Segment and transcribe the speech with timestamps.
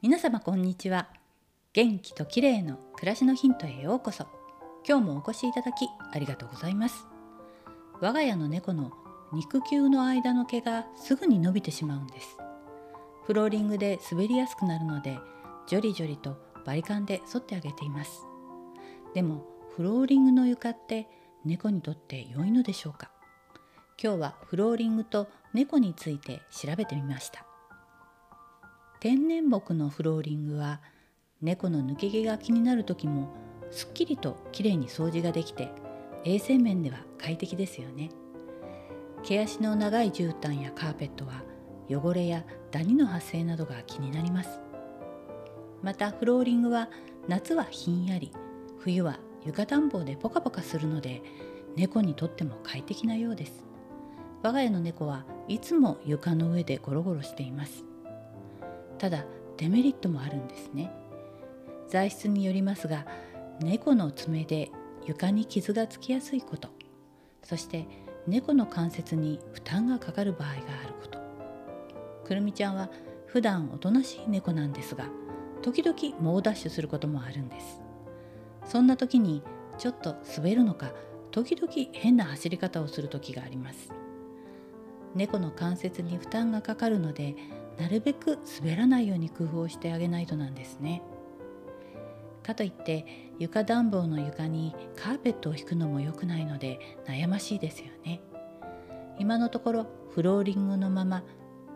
[0.00, 1.08] 皆様こんにちは。
[1.72, 4.28] 元気と綺麗の暮らしのヒントへようこそ。
[4.88, 7.08] 今日もお越しいただきありがとうございます。
[8.00, 8.92] 我が家の猫の
[9.32, 12.36] 肉球の間の毛がすぐに伸びてしまうんです。
[13.26, 15.18] フローリングで滑りやすくなるので
[15.66, 18.22] ジョリジョリとバリカンで剃ってあげています。
[19.14, 19.44] でも
[19.74, 21.08] フローリングの床って
[21.44, 23.10] 猫にとって良いのでしょうか？
[24.00, 27.47] 今日はフローリングと猫について調べてみました。
[29.00, 30.80] 天然木のフローリングは
[31.40, 33.28] 猫の抜け毛が気になる時も
[33.70, 35.70] すっきりときれいに掃除ができて
[36.24, 38.10] 衛生面では快適ですよね。
[39.22, 41.44] 毛足の長い絨毯やカーペットは
[41.88, 44.60] 汚れやダニの発生などが気になります。
[45.80, 46.88] またフローリングは
[47.28, 48.32] 夏はひんやり
[48.78, 51.22] 冬は床暖房でポカポカするので
[51.76, 53.64] 猫にとっても快適なようです。
[54.42, 57.84] 我が家の猫はいつも床の上でゴロゴロしています。
[58.98, 59.24] ただ
[59.56, 60.92] デメリットもあるんですね。
[61.88, 63.06] 材質によりますが
[63.60, 64.70] 猫の爪で
[65.06, 66.68] 床に傷がつきやすいこと。
[67.42, 67.86] そして
[68.26, 71.18] 猫の関節に負担がかかる場合があること。
[72.26, 72.90] くるみちゃんは
[73.26, 75.06] 普段おとなしい猫なんですが
[75.62, 77.80] 時々猛ダッシュすることもあるんです。
[78.66, 79.42] そんな時に
[79.78, 80.92] ちょっと滑るのか
[81.30, 83.90] 時々変な走り方をする時があります。
[85.14, 87.34] 猫の関節に負担がかかるので
[87.78, 91.02] なるべく滑らないように工夫をしてあげないとなんですね。
[92.42, 93.04] かといって
[93.38, 98.20] 床暖房の床にカーペットを引くのも良くないので悩ましいですよね。
[99.18, 101.22] 今のところフローリングのまま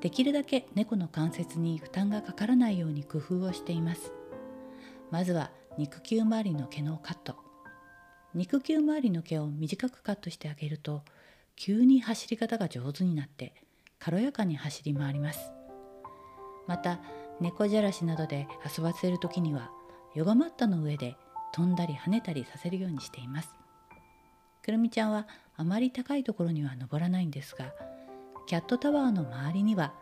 [0.00, 4.12] できるだけ猫の関節に負担がかからないように工夫をしています。
[5.10, 7.36] まずは肉球周りの毛のカット。
[8.34, 11.02] 肉球周りの毛を短くカットしてあげると
[11.56, 13.54] 急に走り方が上手になって
[13.98, 15.57] 軽やかに走り回ります。
[16.68, 17.00] また
[17.40, 19.70] 猫じゃらしなどで遊ばせる時には
[20.14, 21.16] ヨガマットの上で
[21.52, 23.50] 飛んだり跳ねたりさせるようにしています。
[24.62, 27.72] くるみちゃんはあまり高いところには登らないんですが
[28.46, 29.94] キャットタワーの周りには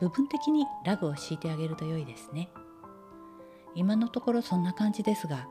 [0.00, 2.48] 部分的にラグを敷いてあげると良いですね。
[3.74, 5.46] 今のところそんな感じですが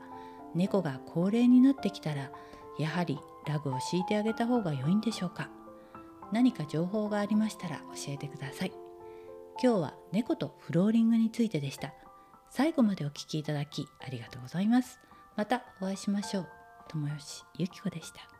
[0.54, 2.32] 猫が高齢になってきたら
[2.78, 5.48] やはりラグを敷いてあげた方が良いんでしょうか。
[6.32, 8.85] 何か情報がありましたら教えてください。
[9.62, 11.94] 今日は猫とフローリングについてでした。
[12.50, 15.00] 最後までお聴きいただきありがとうございます。
[15.34, 16.48] またお会いしましょう。
[16.88, 18.35] 友吉ゆき子でした。